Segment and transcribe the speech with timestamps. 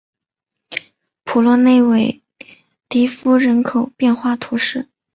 [1.25, 2.23] 普洛内韦
[2.89, 4.89] 迪福人口变化图示